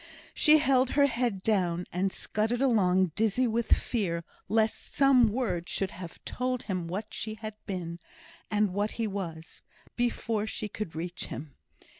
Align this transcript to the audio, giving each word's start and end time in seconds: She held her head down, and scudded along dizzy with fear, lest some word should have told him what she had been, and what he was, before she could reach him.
She 0.33 0.57
held 0.57 0.89
her 0.97 1.05
head 1.05 1.43
down, 1.43 1.85
and 1.91 2.11
scudded 2.11 2.59
along 2.59 3.11
dizzy 3.15 3.45
with 3.47 3.71
fear, 3.71 4.23
lest 4.49 4.95
some 4.95 5.31
word 5.31 5.69
should 5.69 5.91
have 5.91 6.25
told 6.25 6.63
him 6.63 6.87
what 6.87 7.13
she 7.13 7.35
had 7.35 7.53
been, 7.67 7.99
and 8.49 8.73
what 8.73 8.93
he 8.97 9.05
was, 9.05 9.61
before 9.95 10.47
she 10.47 10.67
could 10.67 10.95
reach 10.95 11.25
him. 11.27 11.53